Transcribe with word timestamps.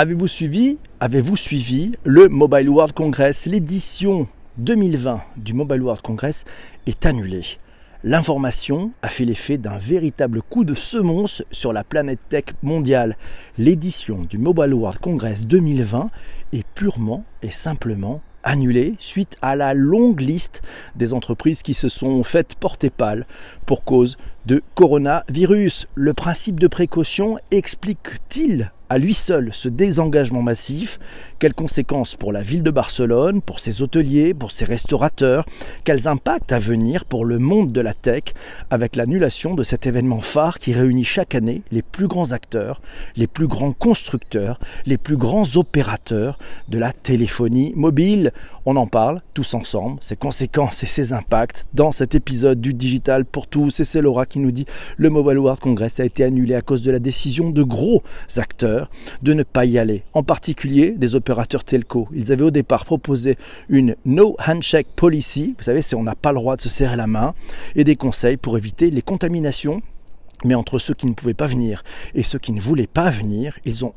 Avez-vous 0.00 0.28
suivi, 0.28 0.78
avez-vous 1.00 1.34
suivi 1.34 1.96
le 2.04 2.28
Mobile 2.28 2.68
World 2.70 2.94
Congress? 2.94 3.46
L'édition 3.46 4.28
2020 4.58 5.20
du 5.36 5.54
Mobile 5.54 5.82
World 5.82 6.02
Congress 6.02 6.44
est 6.86 7.04
annulée. 7.04 7.42
L'information 8.04 8.92
a 9.02 9.08
fait 9.08 9.24
l'effet 9.24 9.58
d'un 9.58 9.76
véritable 9.76 10.40
coup 10.40 10.62
de 10.62 10.76
semonce 10.76 11.42
sur 11.50 11.72
la 11.72 11.82
planète 11.82 12.20
tech 12.28 12.44
mondiale. 12.62 13.16
L'édition 13.58 14.18
du 14.18 14.38
Mobile 14.38 14.72
World 14.72 15.00
Congress 15.00 15.48
2020 15.48 16.10
est 16.52 16.64
purement 16.76 17.24
et 17.42 17.50
simplement 17.50 18.20
annulée 18.44 18.94
suite 19.00 19.36
à 19.42 19.56
la 19.56 19.74
longue 19.74 20.20
liste 20.20 20.62
des 20.94 21.12
entreprises 21.12 21.62
qui 21.62 21.74
se 21.74 21.88
sont 21.88 22.22
faites 22.22 22.54
porter 22.54 22.90
pâle 22.90 23.26
pour 23.66 23.82
cause 23.82 24.16
de 24.48 24.62
coronavirus. 24.74 25.88
Le 25.94 26.14
principe 26.14 26.58
de 26.58 26.68
précaution 26.68 27.38
explique-t-il 27.50 28.72
à 28.90 28.96
lui 28.96 29.12
seul 29.12 29.50
ce 29.52 29.68
désengagement 29.68 30.40
massif? 30.40 30.98
Quelles 31.38 31.52
conséquences 31.52 32.16
pour 32.16 32.32
la 32.32 32.40
ville 32.40 32.62
de 32.62 32.70
Barcelone, 32.70 33.42
pour 33.42 33.60
ses 33.60 33.82
hôteliers, 33.82 34.32
pour 34.32 34.50
ses 34.50 34.64
restaurateurs? 34.64 35.44
Quels 35.84 36.08
impacts 36.08 36.52
à 36.52 36.58
venir 36.58 37.04
pour 37.04 37.26
le 37.26 37.38
monde 37.38 37.70
de 37.70 37.82
la 37.82 37.92
tech 37.92 38.22
avec 38.70 38.96
l'annulation 38.96 39.54
de 39.54 39.62
cet 39.62 39.86
événement 39.86 40.20
phare 40.20 40.58
qui 40.58 40.72
réunit 40.72 41.04
chaque 41.04 41.34
année 41.34 41.60
les 41.70 41.82
plus 41.82 42.08
grands 42.08 42.32
acteurs, 42.32 42.80
les 43.14 43.26
plus 43.26 43.46
grands 43.46 43.72
constructeurs, 43.72 44.58
les 44.86 44.96
plus 44.96 45.18
grands 45.18 45.56
opérateurs 45.56 46.38
de 46.68 46.78
la 46.78 46.94
téléphonie 46.94 47.74
mobile? 47.76 48.32
On 48.64 48.76
en 48.76 48.86
parle 48.86 49.22
tous 49.32 49.54
ensemble, 49.54 49.98
ses 50.02 50.16
conséquences 50.16 50.82
et 50.82 50.86
ses 50.86 51.12
impacts 51.12 51.66
dans 51.72 51.92
cet 51.92 52.14
épisode 52.14 52.60
du 52.60 52.74
Digital 52.74 53.24
pour 53.24 53.46
tous. 53.46 53.80
Et 53.80 53.84
c'est 53.84 54.02
Laura 54.02 54.26
qui 54.26 54.37
nous 54.38 54.50
dit 54.50 54.66
le 54.96 55.10
Mobile 55.10 55.38
World 55.38 55.60
Congress 55.60 56.00
a 56.00 56.04
été 56.04 56.24
annulé 56.24 56.54
à 56.54 56.62
cause 56.62 56.82
de 56.82 56.90
la 56.90 56.98
décision 56.98 57.50
de 57.50 57.62
gros 57.62 58.02
acteurs 58.36 58.90
de 59.22 59.32
ne 59.32 59.42
pas 59.42 59.64
y 59.64 59.78
aller, 59.78 60.02
en 60.14 60.22
particulier 60.22 60.90
des 60.90 61.14
opérateurs 61.14 61.64
telco. 61.64 62.08
Ils 62.14 62.32
avaient 62.32 62.44
au 62.44 62.50
départ 62.50 62.84
proposé 62.84 63.36
une 63.68 63.96
no 64.04 64.36
handshake 64.46 64.88
policy, 64.96 65.54
vous 65.58 65.64
savez, 65.64 65.82
c'est 65.82 65.96
on 65.96 66.02
n'a 66.02 66.14
pas 66.14 66.32
le 66.32 66.38
droit 66.38 66.56
de 66.56 66.62
se 66.62 66.68
serrer 66.68 66.96
la 66.96 67.06
main, 67.06 67.34
et 67.76 67.84
des 67.84 67.96
conseils 67.96 68.36
pour 68.36 68.56
éviter 68.56 68.90
les 68.90 69.02
contaminations. 69.02 69.82
Mais 70.44 70.54
entre 70.54 70.78
ceux 70.78 70.94
qui 70.94 71.06
ne 71.06 71.14
pouvaient 71.14 71.34
pas 71.34 71.46
venir 71.46 71.82
et 72.14 72.22
ceux 72.22 72.38
qui 72.38 72.52
ne 72.52 72.60
voulaient 72.60 72.86
pas 72.86 73.10
venir, 73.10 73.58
ils 73.64 73.84
ont 73.84 73.94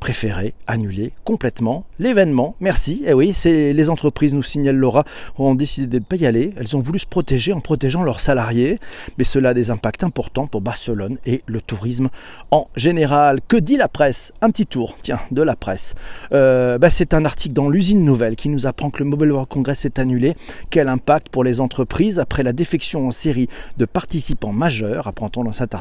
préféré 0.00 0.54
annuler 0.66 1.12
complètement 1.24 1.84
l'événement. 1.98 2.54
Merci. 2.60 3.02
Eh 3.06 3.12
oui, 3.12 3.34
les 3.44 3.90
entreprises, 3.90 4.32
nous 4.32 4.42
signale 4.42 4.76
Laura, 4.76 5.04
ont 5.38 5.54
décidé 5.54 5.86
de 5.86 5.98
ne 5.98 6.04
pas 6.04 6.16
y 6.16 6.26
aller. 6.26 6.54
Elles 6.56 6.76
ont 6.76 6.80
voulu 6.80 6.98
se 6.98 7.06
protéger 7.06 7.52
en 7.52 7.60
protégeant 7.60 8.02
leurs 8.02 8.20
salariés. 8.20 8.78
Mais 9.18 9.24
cela 9.24 9.50
a 9.50 9.54
des 9.54 9.70
impacts 9.70 10.04
importants 10.04 10.46
pour 10.46 10.60
Barcelone 10.60 11.18
et 11.26 11.42
le 11.46 11.60
tourisme 11.60 12.10
en 12.50 12.68
général. 12.76 13.40
Que 13.48 13.56
dit 13.56 13.76
la 13.76 13.88
presse? 13.88 14.32
Un 14.40 14.50
petit 14.50 14.66
tour, 14.66 14.96
tiens, 15.02 15.20
de 15.30 15.42
la 15.42 15.56
presse. 15.56 15.94
Euh, 16.32 16.78
bah, 16.78 16.90
c'est 16.90 17.14
un 17.14 17.24
article 17.24 17.54
dans 17.54 17.68
l'usine 17.68 18.04
nouvelle 18.04 18.36
qui 18.36 18.48
nous 18.48 18.66
apprend 18.66 18.90
que 18.90 19.02
le 19.02 19.08
Mobile 19.08 19.32
World 19.32 19.48
Congress 19.48 19.84
est 19.84 19.98
annulé. 19.98 20.36
Quel 20.70 20.88
impact 20.88 21.28
pour 21.28 21.44
les 21.44 21.60
entreprises 21.60 22.20
après 22.20 22.42
la 22.42 22.52
défection 22.52 23.08
en 23.08 23.10
série 23.10 23.48
de 23.76 23.84
participants 23.84 24.52
majeurs 24.52 25.08
Apprend-on 25.08 25.44
dans 25.44 25.52
cet 25.52 25.74
article. 25.74 25.77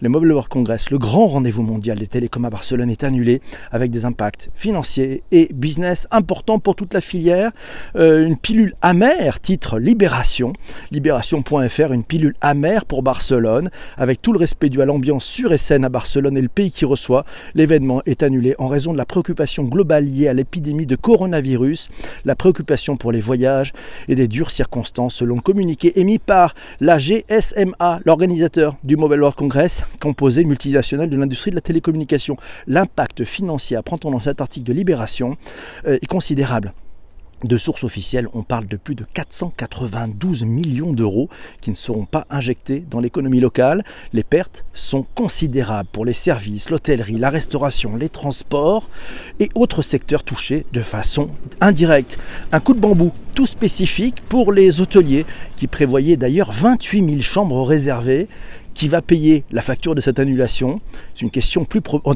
Le 0.00 0.08
Mobile 0.08 0.32
World 0.32 0.48
Congress, 0.48 0.90
le 0.90 0.98
grand 0.98 1.26
rendez-vous 1.26 1.62
mondial 1.62 1.98
des 1.98 2.06
télécoms 2.06 2.44
à 2.44 2.50
Barcelone, 2.50 2.90
est 2.90 3.04
annulé 3.04 3.40
avec 3.72 3.90
des 3.90 4.04
impacts 4.04 4.50
financiers 4.54 5.22
et 5.32 5.48
business 5.52 6.06
importants 6.10 6.58
pour 6.58 6.76
toute 6.76 6.94
la 6.94 7.00
filière. 7.00 7.50
Euh, 7.96 8.26
une 8.26 8.36
pilule 8.36 8.74
amère, 8.80 9.40
titre 9.40 9.78
Libération, 9.78 10.52
libération.fr, 10.90 11.92
une 11.92 12.04
pilule 12.04 12.34
amère 12.40 12.84
pour 12.84 13.02
Barcelone, 13.02 13.70
avec 13.96 14.22
tout 14.22 14.32
le 14.32 14.38
respect 14.38 14.68
dû 14.68 14.80
à 14.80 14.84
l'ambiance 14.84 15.24
sûre 15.24 15.52
et 15.52 15.58
saine 15.58 15.84
à 15.84 15.88
Barcelone 15.88 16.36
et 16.36 16.42
le 16.42 16.48
pays 16.48 16.70
qui 16.70 16.84
reçoit. 16.84 17.24
L'événement 17.54 18.02
est 18.06 18.22
annulé 18.22 18.54
en 18.58 18.66
raison 18.66 18.92
de 18.92 18.98
la 18.98 19.04
préoccupation 19.04 19.64
globale 19.64 20.04
liée 20.04 20.28
à 20.28 20.32
l'épidémie 20.32 20.86
de 20.86 20.96
coronavirus, 20.96 21.90
la 22.24 22.36
préoccupation 22.36 22.96
pour 22.96 23.12
les 23.12 23.20
voyages 23.20 23.72
et 24.08 24.14
des 24.14 24.28
dures 24.28 24.50
circonstances 24.50 25.16
selon 25.16 25.36
le 25.36 25.40
communiqué 25.40 25.98
émis 26.00 26.18
par 26.18 26.54
la 26.80 26.98
GSMA, 26.98 28.00
l'organisateur 28.04 28.76
du 28.84 28.96
Mobile 28.96 29.23
World 29.24 29.38
Congress, 29.38 29.84
composé 30.00 30.44
multinational 30.44 31.08
de 31.08 31.16
l'industrie 31.16 31.50
de 31.50 31.56
la 31.56 31.62
télécommunication. 31.62 32.36
L'impact 32.66 33.24
financier, 33.24 33.74
apprend-on 33.74 34.10
dans 34.10 34.20
cet 34.20 34.42
article 34.42 34.66
de 34.66 34.74
Libération, 34.74 35.38
euh, 35.86 35.98
est 36.02 36.06
considérable 36.06 36.74
de 37.44 37.56
sources 37.58 37.84
officielles, 37.84 38.28
on 38.32 38.42
parle 38.42 38.66
de 38.66 38.76
plus 38.76 38.94
de 38.94 39.04
492 39.12 40.44
millions 40.44 40.92
d'euros 40.92 41.28
qui 41.60 41.70
ne 41.70 41.74
seront 41.74 42.06
pas 42.06 42.26
injectés 42.30 42.82
dans 42.90 43.00
l'économie 43.00 43.40
locale. 43.40 43.84
Les 44.12 44.22
pertes 44.22 44.64
sont 44.72 45.04
considérables 45.14 45.88
pour 45.92 46.04
les 46.06 46.14
services, 46.14 46.70
l'hôtellerie, 46.70 47.18
la 47.18 47.30
restauration, 47.30 47.96
les 47.96 48.08
transports 48.08 48.88
et 49.40 49.50
autres 49.54 49.82
secteurs 49.82 50.22
touchés 50.22 50.64
de 50.72 50.80
façon 50.80 51.30
indirecte. 51.60 52.18
Un 52.50 52.60
coup 52.60 52.72
de 52.72 52.80
bambou 52.80 53.12
tout 53.34 53.46
spécifique 53.46 54.22
pour 54.28 54.52
les 54.52 54.80
hôteliers 54.80 55.26
qui 55.56 55.66
prévoyaient 55.66 56.16
d'ailleurs 56.16 56.52
28 56.52 57.10
000 57.10 57.22
chambres 57.22 57.66
réservées 57.66 58.28
qui 58.74 58.88
va 58.88 59.02
payer 59.02 59.44
la 59.52 59.62
facture 59.62 59.94
de 59.94 60.00
cette 60.00 60.18
annulation 60.18 60.80
C'est 61.14 61.22
une 61.22 61.30
question 61.30 61.66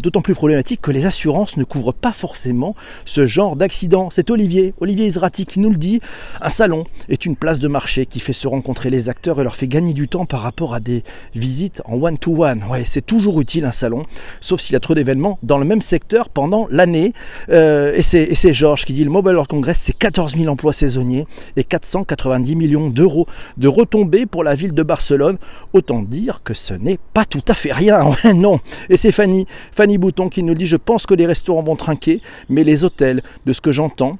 d'autant 0.03 0.23
plus 0.23 0.35
problématique 0.35 0.81
que 0.81 0.91
les 0.91 1.07
assurances 1.07 1.57
ne 1.57 1.65
couvrent 1.65 1.95
pas 1.95 2.13
forcément 2.13 2.75
ce 3.05 3.27
genre 3.27 3.57
d'accident. 3.57 4.09
C'est 4.11 4.31
Olivier, 4.31 4.75
Olivier 4.81 5.07
Israti 5.07 5.47
qui 5.47 5.61
nous 5.61 5.71
le 5.71 5.77
dit. 5.77 6.01
Un 6.41 6.49
salon 6.49 6.85
est 7.09 7.25
une 7.25 7.37
place 7.37 7.59
de 7.59 7.69
marché 7.69 8.07
qui 8.07 8.21
fait 8.21 8.33
se 8.33 8.49
rencontrer 8.49 8.91
les 8.91 9.09
acteurs 9.09 9.41
et 9.41 9.45
leur 9.45 9.57
fait 9.57 9.69
gagner 9.69 9.95
du 9.95 10.09
temps 10.09 10.27
par 10.27 10.41
rapport 10.41 10.75
à 10.75 10.81
des 10.81 11.05
visites 11.35 11.83
en 11.85 11.95
one-to-one. 11.95 12.65
Ouais, 12.71 12.83
c'est 12.85 13.05
toujours 13.05 13.41
utile 13.41 13.65
un 13.65 13.73
salon, 13.73 14.05
sauf 14.41 14.61
s'il 14.61 14.73
y 14.73 14.77
a 14.77 14.81
trop 14.81 14.95
d'événements 14.95 15.39
dans 15.43 15.59
le 15.59 15.65
même 15.65 15.83
secteur 15.83 16.29
pendant 16.29 16.67
l'année. 16.71 17.13
Euh, 17.51 17.95
et 17.95 18.03
c'est 18.03 18.53
Georges 18.53 18.85
qui 18.85 18.93
dit 18.93 19.05
le 19.05 19.11
Mobile 19.11 19.33
World 19.33 19.49
Congress, 19.49 19.79
c'est 19.81 19.97
14 19.97 20.37
000 20.37 20.49
emplois 20.49 20.73
saisonniers 20.73 21.27
et 21.57 21.65
490 21.65 22.57
millions 22.57 22.91
d'euros 22.91 23.27
de 23.57 23.69
retombées 23.69 24.27
pour 24.27 24.45
la 24.45 24.55
ville 24.55 24.73
de 24.73 24.83
Barcelone. 24.83 25.39
Autant 25.73 26.03
dire 26.03 26.41
que 26.45 26.47
ce 26.54 26.75
n'est 26.75 26.98
pas 27.14 27.25
tout 27.25 27.42
à 27.48 27.54
fait 27.54 27.72
rien. 27.72 28.10
non. 28.34 28.60
Et 28.88 28.97
c'est 28.97 29.12
Fanny, 29.12 29.47
Fanny 29.72 29.98
Bouton 29.98 30.28
qui 30.28 30.42
nous 30.42 30.54
dit 30.54 30.66
Je 30.66 30.76
pense 30.76 31.06
que 31.06 31.14
les 31.14 31.26
restaurants 31.26 31.62
vont 31.62 31.76
trinquer, 31.76 32.20
mais 32.48 32.64
les 32.64 32.84
hôtels, 32.84 33.22
de 33.47 33.53
ce 33.53 33.60
que 33.60 33.72
j'entends, 33.72 34.19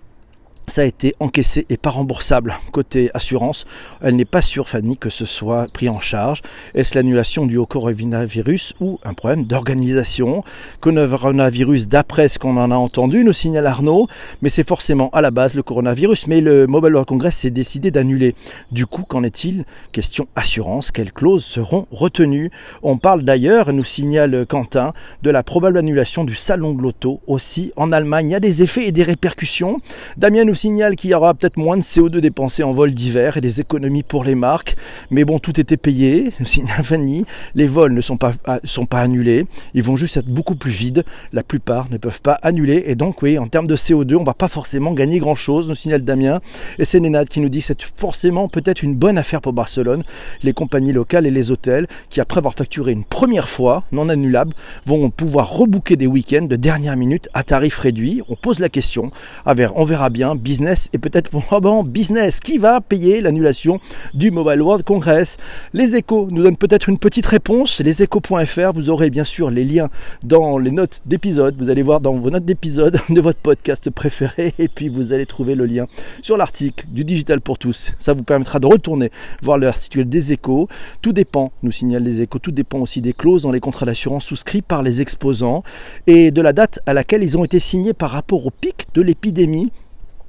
ça 0.69 0.83
a 0.83 0.85
été 0.85 1.15
encaissé 1.21 1.67
et 1.69 1.77
pas 1.77 1.91
remboursable 1.91 2.57
côté 2.73 3.11
assurance. 3.15 3.67
Elle 4.01 4.17
n'est 4.17 4.25
pas 4.25 4.43
sûre, 4.43 4.69
Fanny, 4.69 4.97
que 4.97 5.11
ce 5.11 5.25
soit 5.25 5.67
pris 5.73 5.89
en 5.89 6.01
charge. 6.01 6.43
Est-ce 6.75 6.95
l'annulation 6.95 7.47
du 7.47 7.59
coronavirus 7.59 8.75
ou 8.81 8.99
un 9.05 9.15
problème 9.15 9.45
d'organisation? 9.45 10.45
Coronavirus, 10.81 11.89
d'après 11.89 12.29
ce 12.29 12.39
qu'on 12.39 12.57
en 12.57 12.71
a 12.71 12.77
entendu, 12.77 13.25
nous 13.25 13.33
signale 13.33 13.67
Arnaud, 13.67 14.09
mais 14.43 14.49
c'est 14.49 14.67
forcément 14.67 15.11
à 15.11 15.21
la 15.21 15.31
base 15.31 15.55
le 15.55 15.63
coronavirus. 15.63 16.27
Mais 16.27 16.41
le 16.41 16.67
Mobile 16.67 16.93
World 16.93 17.09
Congress 17.09 17.37
s'est 17.37 17.51
décidé 17.51 17.91
d'annuler. 17.91 18.35
Du 18.73 18.87
coup, 18.87 19.03
qu'en 19.03 19.23
est-il? 19.23 19.65
Question 19.93 20.29
assurance, 20.37 20.91
quelles 20.91 21.13
clauses 21.13 21.45
seront 21.45 21.87
retenues? 21.91 22.51
On 22.83 22.99
parle 22.99 23.23
d'ailleurs, 23.23 23.73
nous 23.73 23.85
signale 23.85 24.47
Quentin, 24.47 24.93
de 25.23 25.31
la 25.31 25.43
probable 25.43 25.79
annulation 25.79 26.25
du 26.25 26.35
salon 26.35 26.75
de 26.75 26.83
l'auto 26.83 27.21
aussi 27.27 27.73
en 27.77 27.93
Allemagne. 27.93 28.31
Il 28.31 28.33
y 28.33 28.37
a 28.37 28.41
des 28.41 28.63
effets 28.63 28.87
et 28.87 28.93
des 28.93 29.03
répercussions. 29.03 29.81
Damien 30.17 30.45
nous 30.45 30.55
signale 30.59 30.97
qu'il 30.97 31.11
y 31.11 31.15
aura 31.15 31.35
peut-être 31.35 31.57
moins 31.57 31.77
de 31.77 31.83
CO2 31.83 32.19
dépensé 32.19 32.65
en 32.65 32.73
vol 32.73 32.93
d'hiver 32.93 33.37
et 33.37 33.41
des 33.41 33.61
économies 33.61 34.03
pour 34.03 34.25
les 34.25 34.35
marques. 34.35 34.77
Mais 35.11 35.25
bon, 35.25 35.39
tout 35.39 35.59
était 35.61 35.77
payé, 35.77 36.33
signale 36.45 36.83
Fanny. 36.83 37.25
Les 37.55 37.69
vols 37.69 37.93
ne 37.93 38.01
sont 38.01 38.17
pas, 38.17 38.33
ah, 38.45 38.59
sont 38.65 38.87
pas 38.87 39.01
annulés. 39.01 39.47
Ils 39.75 39.85
vont 39.85 39.97
juste 39.97 40.17
être 40.17 40.27
beaucoup 40.27 40.57
plus 40.57 40.73
vides. 40.73 41.05
La 41.33 41.45
plupart 41.45 41.89
ne 41.91 41.97
peuvent 41.97 42.21
pas 42.21 42.39
annuler. 42.43 42.85
Et 42.87 42.97
donc, 42.97 43.23
oui, 43.23 43.39
en 43.39 43.47
termes 43.47 43.69
de 43.69 43.77
CO2, 43.77 44.17
on 44.17 44.25
va 44.25 44.35
pas 44.35 44.49
forcément 44.49 44.93
gagner 44.93 45.21
grand-chose, 45.21 45.69
nous 45.69 45.77
signale 45.77 46.05
Damien. 46.05 46.41
Et 46.79 46.85
c'est 46.85 46.99
Nénad 46.99 47.29
qui 47.29 47.41
nous 47.41 47.49
dit 47.49 47.61
que 47.61 47.67
c'est 47.67 47.83
forcément 47.97 48.49
peut-être 48.49 48.83
une 48.83 48.97
bonne 48.97 49.17
affaire 49.17 49.41
pour 49.41 49.53
Barcelone. 49.53 50.03
Les 50.43 50.53
compagnies 50.53 50.93
locales 50.93 51.27
et 51.27 51.31
les 51.31 51.53
hôtels 51.53 51.87
qui, 52.11 52.21
après 52.21 52.39
avoir 52.39 52.55
facturé 52.55 52.91
une 52.93 53.05
première 53.05 53.49
fois, 53.49 53.85
non 53.93 54.09
annulable, 54.09 54.55
vont 54.87 55.11
pouvoir 55.11 55.51
rebooker 55.53 55.95
des 55.95 56.09
week-ends 56.09 56.47
de 56.47 56.57
dernière 56.57 56.97
minute 56.97 57.29
à 57.33 57.45
tarif 57.45 57.79
réduit. 57.79 58.23
On 58.29 58.35
pose 58.35 58.59
la 58.59 58.69
question. 58.69 59.13
On 59.47 59.85
verra 59.85 60.11
bien 60.11 60.35
business 60.49 60.89
et 60.95 60.99
peut-être 60.99 61.29
probablement 61.29 61.85
business. 61.85 62.41
Qui 62.41 62.57
va 62.57 62.81
payer 62.81 63.21
l'annulation 63.21 63.81
du 64.15 64.31
Mobile 64.31 64.63
World 64.63 64.83
Congress? 64.83 65.37
Les 65.75 65.95
échos 65.95 66.29
nous 66.31 66.43
donnent 66.43 66.57
peut-être 66.57 66.89
une 66.89 66.97
petite 66.97 67.27
réponse. 67.27 67.81
Leséchos.fr, 67.81 68.73
vous 68.73 68.89
aurez 68.89 69.11
bien 69.11 69.25
sûr 69.25 69.51
les 69.51 69.67
liens 69.67 69.91
dans 70.23 70.57
les 70.57 70.71
notes 70.71 71.03
d'épisode. 71.05 71.55
Vous 71.59 71.69
allez 71.69 71.83
voir 71.83 72.01
dans 72.01 72.15
vos 72.15 72.31
notes 72.31 72.47
d'épisode 72.47 72.99
de 73.11 73.21
votre 73.21 73.41
podcast 73.41 73.91
préféré 73.91 74.55
et 74.59 74.69
puis 74.69 74.89
vous 74.89 75.13
allez 75.13 75.27
trouver 75.27 75.55
le 75.55 75.67
lien 75.67 75.85
sur 76.23 76.39
l'article 76.39 76.87
du 76.89 77.05
Digital 77.05 77.43
pour 77.43 77.59
tous. 77.59 77.91
Ça 78.01 78.15
vous 78.15 78.23
permettra 78.23 78.59
de 78.59 78.67
retourner 78.67 79.11
voir 79.43 79.59
l'article 79.59 80.07
des 80.07 80.33
échos. 80.33 80.67
Tout 81.03 81.13
dépend, 81.13 81.53
nous 81.63 81.73
signale 81.73 82.05
les 82.05 82.23
échos, 82.23 82.39
tout 82.39 82.53
dépend 82.53 82.79
aussi 82.79 83.03
des 83.03 83.13
clauses 83.13 83.43
dans 83.43 83.53
les 83.53 83.61
contrats 83.61 83.85
d'assurance 83.85 84.25
souscrits 84.25 84.63
par 84.63 84.83
les 84.83 85.03
exposants 85.03 85.63
et 86.07 86.31
de 86.31 86.41
la 86.41 86.55
date 86.55 86.81
à 86.87 86.95
laquelle 86.95 87.23
ils 87.23 87.37
ont 87.37 87.45
été 87.45 87.59
signés 87.59 87.93
par 87.93 88.13
rapport 88.13 88.47
au 88.47 88.51
pic 88.51 88.87
de 88.95 89.03
l'épidémie 89.03 89.71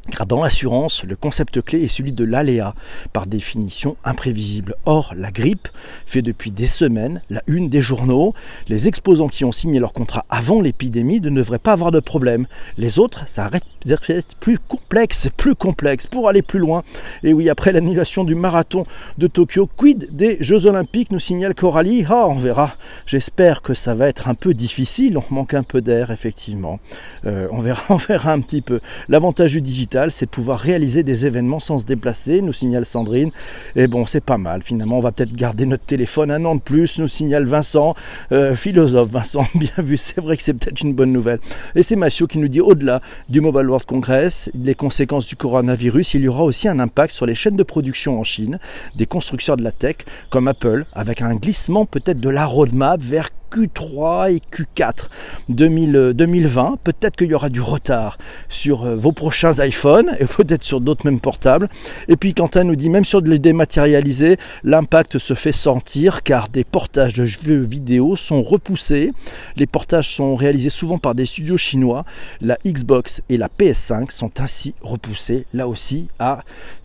Car 0.10 0.26
dans 0.26 0.44
l'assurance, 0.44 1.04
le 1.04 1.16
concept 1.16 1.62
clé 1.62 1.84
est 1.84 1.88
celui 1.88 2.12
de 2.12 2.24
l'aléa, 2.24 2.74
par 3.14 3.26
définition 3.28 3.98
imprévisible. 4.04 4.76
Or, 4.86 5.14
la 5.16 5.32
grippe 5.32 5.68
fait 6.06 6.22
depuis 6.22 6.52
des 6.52 6.68
semaines 6.68 7.22
la 7.30 7.42
une 7.48 7.70
des 7.70 7.82
journaux. 7.82 8.34
Les 8.68 8.88
exposants 8.88 9.28
qui 9.28 9.46
ont 9.46 9.52
signé 9.52 9.80
leur 9.80 9.94
contrat 9.94 10.26
avant 10.30 10.62
l'épidémie 10.62 11.20
ne 11.20 11.30
devraient 11.30 11.60
pas 11.60 11.74
avoir 11.74 11.92
de 11.92 12.00
problème. 12.00 12.46
Les 12.78 13.00
autres, 13.00 13.28
ça 13.28 13.50
d'être 13.86 14.36
plus 14.40 14.60
complexe, 14.60 15.30
plus 15.36 15.56
complexe. 15.56 16.08
Pour 16.08 16.30
aller 16.30 16.42
plus 16.42 16.60
loin, 16.60 16.84
et 17.24 17.34
oui, 17.34 17.50
après 17.50 17.72
l'annulation 17.72 18.24
du 18.24 18.36
marathon 18.36 18.86
de 19.18 19.28
Tokyo, 19.28 19.70
quid 19.78 20.08
des 20.12 20.38
Jeux 20.42 20.66
Olympiques, 20.66 21.12
nous 21.12 21.20
signale 21.20 21.56
Coralie. 21.56 22.06
Ah, 22.10 22.28
on 22.28 22.34
verra. 22.34 22.76
J'espère 23.06 23.62
que 23.62 23.74
ça 23.74 23.94
va 23.94 24.08
être 24.08 24.28
un 24.28 24.36
peu 24.36 24.54
difficile. 24.54 25.18
On 25.18 25.34
manque 25.34 25.54
un 25.54 25.64
peu 25.64 25.82
d'air, 25.82 26.12
effectivement. 26.12 26.80
Euh, 27.26 27.48
on, 27.52 27.60
verra, 27.60 27.84
on 27.90 27.96
verra 27.96 28.32
un 28.32 28.42
petit 28.42 28.62
peu. 28.62 28.80
L'avantage 29.08 29.54
du 29.54 29.62
digital, 29.62 29.99
c'est 30.12 30.26
de 30.26 30.32
pouvoir 30.32 30.60
réaliser 30.60 31.04
des 31.04 31.26
événements 31.26 31.60
sans 31.60 31.80
se 31.80 31.86
déplacer, 31.86 32.42
nous 32.42 32.54
signale 32.54 32.86
Sandrine. 32.86 33.32
Et 33.76 33.88
bon, 33.88 34.06
c'est 34.06 34.24
pas 34.24 34.38
mal. 34.38 34.62
Finalement, 34.62 34.98
on 34.98 35.02
va 35.02 35.12
peut-être 35.12 35.34
garder 35.34 35.66
notre 35.66 35.86
téléphone 35.86 36.32
un 36.32 36.44
an 36.46 36.56
de 36.56 36.62
plus, 36.62 37.00
nous 37.00 37.08
signale 37.08 37.46
Vincent, 37.46 37.96
euh, 38.32 38.56
philosophe. 38.56 39.10
Vincent, 39.10 39.46
bien 39.56 39.72
vu, 39.78 39.98
c'est 39.98 40.20
vrai 40.20 40.38
que 40.38 40.44
c'est 40.44 40.54
peut-être 40.54 40.82
une 40.82 40.94
bonne 40.94 41.12
nouvelle. 41.12 41.40
Et 41.76 41.84
c'est 41.84 41.96
Massio 41.96 42.28
qui 42.28 42.38
nous 42.38 42.48
dit 42.48 42.62
au-delà 42.62 43.02
du 43.28 43.42
Mobile 43.42 43.68
World 43.68 43.86
Congress, 43.86 44.50
les 44.56 44.76
conséquences 44.76 45.28
du 45.28 45.36
coronavirus, 45.36 46.14
il 46.14 46.22
y 46.22 46.28
aura 46.28 46.44
aussi 46.44 46.68
un 46.68 46.80
impact 46.80 47.14
sur 47.14 47.26
les 47.26 47.36
chaînes 47.36 47.56
de 47.56 47.64
production 47.64 48.20
en 48.20 48.24
Chine, 48.24 48.60
des 48.96 49.06
constructeurs 49.06 49.58
de 49.58 49.64
la 49.64 49.72
tech 49.72 49.98
comme 50.30 50.48
Apple, 50.48 50.86
avec 50.94 51.22
un 51.22 51.36
glissement 51.36 51.86
peut-être 51.86 52.20
de 52.20 52.30
la 52.30 52.46
roadmap 52.46 53.02
vers 53.02 53.30
Q3 53.52 54.36
et 54.36 54.42
Q4 54.52 55.10
2020. 55.50 56.78
Peut-être 56.84 57.16
qu'il 57.16 57.28
y 57.28 57.34
aura 57.34 57.50
du 57.50 57.62
retard 57.62 58.18
sur 58.50 58.86
euh, 58.86 58.96
vos 58.96 59.12
prochains 59.12 59.54
iPhones 59.66 60.16
et 60.20 60.26
peut-être 60.38 60.64
sur 60.64 60.82
d'autres 60.82 61.06
mêmes 61.06 61.20
portables. 61.20 61.70
Et 62.08 62.16
puis 62.16 62.34
Quentin 62.34 62.64
nous 62.64 62.76
dit 62.76 62.90
même 62.90 63.06
sur 63.06 63.22
les 63.22 63.40
dématérialisés, 63.40 64.38
l'impact 64.64 65.18
se 65.18 65.34
fait 65.34 65.52
sentir 65.52 66.24
car 66.24 66.50
des 66.50 66.64
portages 66.64 67.14
de 67.14 67.26
jeux 67.26 67.62
vidéo 67.62 68.16
sont 68.16 68.42
repoussés. 68.42 69.14
Les 69.56 69.68
portages 69.68 70.14
sont 70.14 70.36
réalisés 70.36 70.70
souvent 70.70 70.98
par 70.98 71.16
des 71.16 71.26
studios 71.26 71.58
chinois. 71.58 72.06
La 72.42 72.58
Xbox 72.66 73.22
et 73.30 73.38
la 73.38 73.48
PS5 73.48 74.12
sont 74.12 74.32
ainsi 74.40 74.76
repoussés 74.82 75.46
là 75.54 75.68
aussi 75.68 76.08
à 76.20 76.44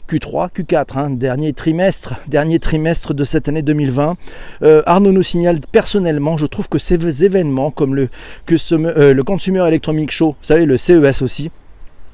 Q3, 0.09 0.51
Q4, 0.53 0.99
hein, 0.99 1.11
dernier 1.11 1.53
trimestre, 1.53 2.15
dernier 2.29 2.59
trimestre 2.59 3.15
de 3.15 3.25
cette 3.25 3.49
année 3.49 3.62
2020. 3.62 4.17
Euh, 4.62 4.83
Arnaud 4.85 5.12
nous 5.12 5.23
signale 5.23 5.61
personnellement, 5.73 6.37
je 6.37 6.47
trouve 6.47 6.69
que 6.69 6.79
ces 6.79 7.25
événements 7.25 7.71
comme 7.71 7.95
le, 7.95 8.09
que 8.45 8.55
euh, 8.73 9.15
le 9.15 9.25
Consumer 9.25 9.67
Electronic 9.67 10.11
Show, 10.11 10.37
vous 10.41 10.47
savez, 10.47 10.67
le 10.67 10.77
CES 10.77 11.23
aussi, 11.23 11.51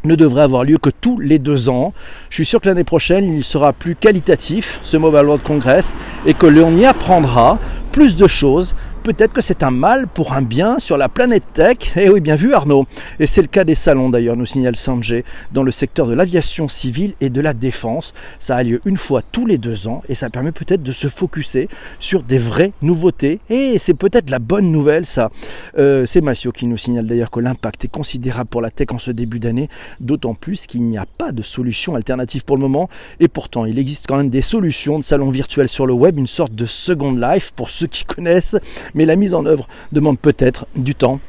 ne 0.05 0.15
devrait 0.15 0.43
avoir 0.43 0.65
lieu 0.65 0.79
que 0.79 0.91
tous 0.91 1.19
les 1.19 1.39
deux 1.39 1.69
ans. 1.69 1.93
Je 2.31 2.37
suis 2.37 2.47
sûr 2.47 2.61
que 2.61 2.69
l'année 2.69 2.85
prochaine, 2.85 3.35
il 3.35 3.45
sera 3.45 3.73
plus 3.73 3.97
qualitatif, 3.97 4.81
ce 4.83 4.97
Mobile 4.97 5.27
World 5.27 5.43
Congress, 5.43 5.95
et 6.27 6.35
que 6.35 6.47
l'on 6.47 6.77
y 6.77 6.87
apprendra 6.87 7.59
plus 7.93 8.17
de 8.17 8.27
choses 8.27 8.75
peut-être 9.01 9.33
que 9.33 9.41
c'est 9.41 9.63
un 9.63 9.71
mal 9.71 10.07
pour 10.07 10.33
un 10.35 10.43
bien 10.43 10.79
sur 10.79 10.97
la 10.97 11.09
planète 11.09 11.45
tech. 11.55 11.79
Eh 11.97 12.09
oui, 12.09 12.21
bien 12.21 12.37
vu 12.37 12.55
Arnaud. 12.55 12.87
Et 13.19 13.27
c'est 13.27 13.43
le 13.43 13.49
cas 13.49 13.65
des 13.65 13.75
salons 13.75 14.11
d'ailleurs, 14.11 14.37
nous 14.37 14.47
signale 14.47 14.77
Sanjay, 14.77 15.25
dans 15.53 15.63
le 15.63 15.71
secteur 15.71 16.07
de 16.07 16.15
l'aviation 16.15 16.69
civile 16.69 17.15
et 17.21 17.31
de 17.31 17.41
la 17.41 17.55
défense. 17.55 18.15
Ça 18.39 18.57
a 18.57 18.63
lieu 18.63 18.81
une 18.85 18.97
fois 18.97 19.23
tous 19.33 19.47
les 19.47 19.59
deux 19.59 19.89
ans 19.89 20.03
et 20.09 20.15
ça 20.15 20.31
permet 20.31 20.53
peut-être 20.53 20.83
de 20.83 20.93
se 20.93 21.09
focuser 21.09 21.69
sur 21.99 22.23
des 22.23 22.39
vraies 22.39 22.73
nouveautés. 22.83 23.41
Et 23.49 23.79
c'est 23.79 23.95
peut-être 23.95 24.31
la 24.31 24.39
bonne 24.39 24.71
nouvelle 24.71 25.07
ça. 25.07 25.31
Euh, 25.79 26.07
c'est 26.07 26.21
Massio 26.21 26.53
qui 26.53 26.67
nous 26.67 26.79
signale 26.79 27.07
d'ailleurs 27.07 27.31
que 27.31 27.41
l'impact 27.41 27.85
est 27.85 27.89
considérable 27.89 28.49
pour 28.51 28.61
la 28.61 28.71
tech 28.71 28.89
en 28.93 28.99
ce 28.99 29.11
début 29.11 29.41
d'année, 29.41 29.69
d'autant 30.01 30.35
plus 30.35 30.67
qu'il 30.67 30.83
n'y 30.83 30.99
a 30.99 31.07
pas 31.07 31.33
de 31.33 31.43
solution 31.43 31.95
alternative 31.95 32.45
pour 32.45 32.57
le 32.57 32.63
moment. 32.63 32.89
Et 33.19 33.29
pourtant, 33.29 33.65
il 33.65 33.79
existe 33.79 34.07
quand 34.07 34.17
même 34.17 34.31
des 34.31 34.43
solutions 34.43 34.99
de 34.99 35.05
salons 35.05 35.31
virtuels 35.31 35.69
sur 35.69 35.87
le 35.87 35.93
web, 35.93 36.19
une 36.19 36.27
sorte 36.27 36.55
de 36.55 36.67
Second 36.67 37.13
Life 37.13 37.53
pour 37.53 37.71
ceux 37.71 37.87
qui 37.87 38.05
connaissent 38.05 38.57
mais 38.95 39.07
la 39.07 39.17
mise 39.17 39.35
en 39.35 39.47
œuvre 39.47 39.69
demande 39.93 40.19
peut-être 40.19 40.67
du 40.77 40.95
temps 40.95 41.21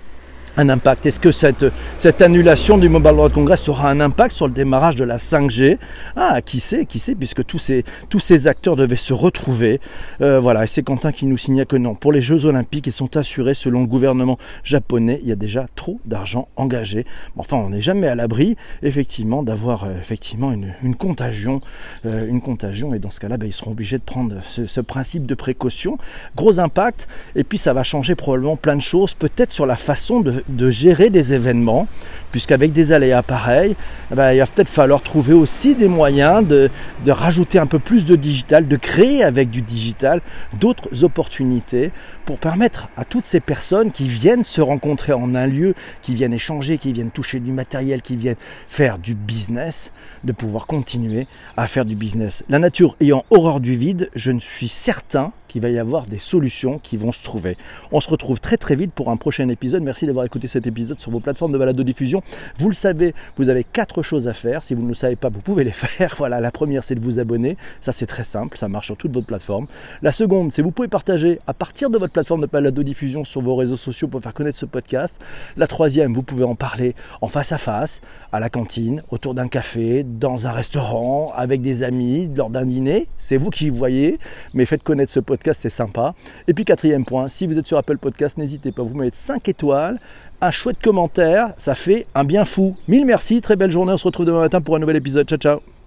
un 0.57 0.69
impact? 0.69 1.06
Est-ce 1.06 1.19
que 1.19 1.31
cette, 1.31 1.65
cette 1.98 2.21
annulation 2.21 2.77
du 2.77 2.89
Mobile 2.89 3.13
World 3.13 3.33
Congress 3.33 3.69
aura 3.69 3.89
un 3.89 4.00
impact 4.00 4.36
sur 4.36 4.48
le 4.48 4.53
démarrage 4.53 4.95
de 4.95 5.03
la 5.03 5.18
5G 5.18 5.77
Ah, 6.15 6.42
qui 6.42 6.59
sait, 6.59 6.86
qui 6.86 7.00
sait, 7.00 7.15
puisque 7.15 7.45
tous 7.45 7.59
ces, 7.59 7.83
tous 8.09 8.19
ces 8.19 8.48
acteurs 8.48 8.75
devaient 8.75 8.95
se 8.95 9.13
retrouver. 9.13 9.80
Euh, 10.21 10.39
voilà, 10.39 10.63
et 10.63 10.68
c'est 10.68 10.83
Quentin 10.83 11.12
qui 11.12 11.25
nous 11.25 11.38
signale 11.38 11.65
que 11.65 11.77
non. 11.77 11.95
Pour 11.95 12.12
les 12.12 12.21
Jeux 12.21 12.45
Olympiques, 12.45 12.88
ils 12.88 12.94
sont 12.94 13.18
assurés 13.18 13.53
selon 13.53 13.81
le 13.81 13.88
gouvernement 13.88 14.38
japonais. 14.63 15.19
Il 15.24 15.30
y 15.30 15.31
a 15.31 15.36
déjà 15.36 15.68
trop 15.75 16.00
d'argent 16.06 16.48
engagé. 16.56 17.06
Enfin, 17.38 17.57
on 17.57 17.69
n'est 17.69 17.81
jamais 17.81 18.07
à 18.07 18.15
l'abri, 18.15 18.57
effectivement, 18.83 19.44
d'avoir 19.44 19.86
euh, 19.86 19.98
effectivement 20.00 20.51
une, 20.51 20.74
une 20.83 20.95
contagion, 20.95 21.62
euh, 22.06 22.27
une 22.27 22.42
contagion. 22.42 22.94
Et 22.94 23.00
dans 23.00 23.12
ce 23.12 23.19
cas-là, 23.19 23.38
ben, 23.38 23.48
ils 23.48 23.53
seront 23.53 23.71
obligés 23.71 23.98
de 23.98 24.03
prendre 24.03 24.36
ce, 24.50 24.68
ce 24.68 24.81
principe 24.81 25.25
de 25.25 25.36
précaution. 25.36 25.98
Gros 26.36 26.59
impact. 26.59 27.07
Et 27.36 27.44
puis, 27.44 27.57
ça 27.57 27.74
va 27.74 27.83
changer 27.83 28.15
probablement 28.15 28.57
plein 28.57 28.75
de 28.75 28.81
choses, 28.81 29.13
peut-être 29.13 29.53
sur 29.53 29.65
la 29.65 29.75
façon 29.75 30.21
de 30.21 30.40
de, 30.47 30.69
gérer 30.69 31.09
des 31.09 31.33
événements, 31.33 31.88
puisqu'avec 32.31 32.73
des 32.73 32.91
aléas 32.91 33.23
pareils, 33.23 33.75
eh 34.11 34.15
ben, 34.15 34.31
il 34.31 34.39
va 34.39 34.47
peut-être 34.47 34.69
falloir 34.69 35.01
trouver 35.01 35.33
aussi 35.33 35.75
des 35.75 35.88
moyens 35.88 36.45
de, 36.45 36.69
de, 37.05 37.11
rajouter 37.11 37.59
un 37.59 37.67
peu 37.67 37.79
plus 37.79 38.05
de 38.05 38.15
digital, 38.15 38.67
de 38.67 38.75
créer 38.75 39.23
avec 39.23 39.49
du 39.49 39.61
digital 39.61 40.21
d'autres 40.59 41.03
opportunités 41.03 41.91
pour 42.25 42.38
permettre 42.38 42.88
à 42.97 43.05
toutes 43.05 43.25
ces 43.25 43.39
personnes 43.39 43.91
qui 43.91 44.05
viennent 44.05 44.43
se 44.43 44.61
rencontrer 44.61 45.13
en 45.13 45.35
un 45.35 45.47
lieu, 45.47 45.73
qui 46.01 46.13
viennent 46.13 46.33
échanger, 46.33 46.77
qui 46.77 46.93
viennent 46.93 47.11
toucher 47.11 47.39
du 47.39 47.51
matériel, 47.51 48.01
qui 48.01 48.15
viennent 48.15 48.35
faire 48.67 48.97
du 48.97 49.15
business, 49.15 49.91
de 50.23 50.31
pouvoir 50.31 50.67
continuer 50.67 51.27
à 51.57 51.67
faire 51.67 51.85
du 51.85 51.95
business. 51.95 52.43
La 52.49 52.59
nature 52.59 52.95
ayant 53.01 53.25
horreur 53.29 53.59
du 53.59 53.75
vide, 53.75 54.09
je 54.15 54.31
ne 54.31 54.39
suis 54.39 54.67
certain 54.67 55.31
qu'il 55.51 55.62
va 55.62 55.69
y 55.69 55.77
avoir 55.77 56.07
des 56.07 56.18
solutions 56.18 56.80
qui 56.80 56.95
vont 56.95 57.12
se 57.12 57.21
trouver. 57.21 57.57
On 57.92 58.00
se 58.00 58.09
retrouve 58.09 58.39
très 58.39 58.56
très 58.56 58.75
vite 58.77 58.94
pour 58.94 59.09
un 59.09 59.18
prochain 59.18 59.50
épisode. 59.50 59.83
Merci 59.83 60.06
d'avoir 60.06 60.25
écouté 60.25 60.48
cet 60.48 60.65
épisode 60.65 61.01
sur 61.01 61.12
vos 61.12 61.19
plateformes 61.19 61.51
de 61.51 61.57
balado 61.57 61.83
diffusion. 61.83 62.24
Vous 62.57 62.69
le 62.69 62.74
savez, 62.74 63.13
vous 63.36 63.50
avez 63.50 63.65
quatre 63.65 64.01
choses 64.01 64.30
à 64.30 64.33
faire. 64.33 64.63
Si 64.63 64.74
vous 64.74 64.81
ne 64.81 64.88
le 64.88 64.94
savez 64.94 65.18
pas, 65.18 65.27
vous 65.27 65.42
pouvez 65.42 65.65
les 65.65 65.71
faire. 65.71 66.15
Voilà, 66.18 66.39
la 66.39 66.51
première 66.51 66.86
c'est 66.86 66.95
de 66.95 67.01
vous 67.01 67.19
abonner. 67.19 67.57
Ça 67.81 67.92
c'est 67.92 68.06
très 68.06 68.24
simple, 68.24 68.57
ça 68.57 68.69
marche 68.69 68.86
sur 68.86 68.95
toutes 68.95 69.12
vos 69.12 69.21
plateformes. 69.21 69.68
La 70.01 70.13
seconde, 70.13 70.53
c'est 70.53 70.62
vous 70.62 70.71
pouvez 70.71 70.88
partager 70.88 71.39
à 71.48 71.53
partir 71.53 71.89
de 71.89 71.98
votre 71.98 72.13
plateforme 72.13 72.42
de 72.42 72.48
balado 72.48 72.81
diffusion 72.81 73.25
sur 73.25 73.42
vos 73.42 73.57
réseaux 73.57 73.77
sociaux 73.77 74.07
pour 74.07 74.21
faire 74.21 74.33
connaître 74.33 74.57
ce 74.57 74.65
podcast. 74.65 75.19
La 75.57 75.68
troisième, 75.68 76.13
vous 76.13 76.24
pouvez 76.24 76.45
en 76.45 76.56
parler 76.56 76.95
en 77.19 77.27
face 77.27 77.51
à 77.51 77.57
face, 77.57 78.00
à 78.31 78.39
la 78.39 78.50
cantine, 78.50 79.03
autour 79.12 79.33
d'un 79.33 79.50
café, 79.50 80.06
dans 80.06 80.48
un 80.48 80.51
restaurant, 80.51 81.33
avec 81.36 81.62
des 81.62 81.83
amis, 81.83 82.30
lors 82.33 82.50
d'un 82.50 82.65
dîner. 82.65 83.07
C'est 83.18 83.36
vous 83.36 83.50
qui 83.50 83.69
voyez, 83.69 84.18
mais 84.53 84.65
faites 84.65 84.83
connaître 84.83 85.12
ce 85.12 85.19
podcast 85.19 85.40
c'est 85.53 85.69
sympa. 85.69 86.13
Et 86.47 86.53
puis 86.53 86.65
quatrième 86.65 87.05
point, 87.05 87.29
si 87.29 87.47
vous 87.47 87.57
êtes 87.57 87.67
sur 87.67 87.77
Apple 87.77 87.97
Podcast, 87.97 88.38
n'hésitez 88.38 88.71
pas, 88.71 88.83
vous 88.83 88.95
mettre 88.95 89.17
5 89.17 89.47
étoiles, 89.49 89.99
un 90.41 90.51
chouette 90.51 90.81
commentaire, 90.81 91.53
ça 91.57 91.75
fait 91.75 92.07
un 92.15 92.23
bien 92.23 92.45
fou. 92.45 92.75
Mille 92.88 93.05
merci, 93.05 93.41
très 93.41 93.55
belle 93.55 93.71
journée, 93.71 93.93
on 93.93 93.98
se 93.98 94.05
retrouve 94.05 94.25
demain 94.25 94.41
matin 94.41 94.62
pour 94.62 94.75
un 94.75 94.79
nouvel 94.79 94.98
épisode. 94.98 95.27
Ciao 95.27 95.38
ciao 95.38 95.80